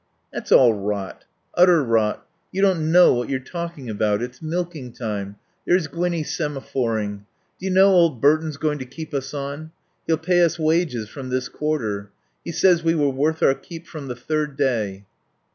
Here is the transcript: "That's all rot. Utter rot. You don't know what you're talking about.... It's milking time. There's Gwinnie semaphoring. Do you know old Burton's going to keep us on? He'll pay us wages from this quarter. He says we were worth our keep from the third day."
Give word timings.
"That's 0.33 0.51
all 0.51 0.73
rot. 0.73 1.25
Utter 1.53 1.83
rot. 1.83 2.25
You 2.51 2.63
don't 2.63 2.91
know 2.91 3.13
what 3.13 3.29
you're 3.29 3.39
talking 3.39 3.87
about.... 3.87 4.23
It's 4.23 4.41
milking 4.41 4.91
time. 4.93 5.35
There's 5.67 5.85
Gwinnie 5.85 6.23
semaphoring. 6.23 7.27
Do 7.59 7.65
you 7.67 7.71
know 7.71 7.91
old 7.91 8.19
Burton's 8.19 8.57
going 8.57 8.79
to 8.79 8.85
keep 8.85 9.13
us 9.13 9.31
on? 9.35 9.69
He'll 10.07 10.17
pay 10.17 10.43
us 10.43 10.57
wages 10.57 11.07
from 11.07 11.29
this 11.29 11.47
quarter. 11.49 12.09
He 12.43 12.51
says 12.51 12.83
we 12.83 12.95
were 12.95 13.11
worth 13.11 13.43
our 13.43 13.53
keep 13.53 13.85
from 13.85 14.07
the 14.07 14.15
third 14.15 14.57
day." 14.57 15.05